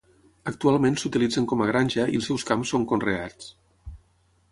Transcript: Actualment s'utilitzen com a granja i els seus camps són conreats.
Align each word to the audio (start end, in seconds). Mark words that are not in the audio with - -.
Actualment 0.51 0.95
s'utilitzen 1.01 1.45
com 1.51 1.61
a 1.65 1.67
granja 1.71 2.05
i 2.13 2.19
els 2.21 2.31
seus 2.31 2.47
camps 2.53 2.73
són 2.75 2.87
conreats. 2.93 3.53